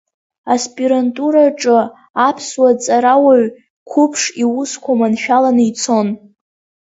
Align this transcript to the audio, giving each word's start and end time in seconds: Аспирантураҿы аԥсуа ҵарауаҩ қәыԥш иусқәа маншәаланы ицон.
Аспирантураҿы 0.53 1.77
аԥсуа 2.27 2.71
ҵарауаҩ 2.83 3.43
қәыԥш 3.89 4.21
иусқәа 4.43 4.91
маншәаланы 4.99 5.63
ицон. 5.69 6.07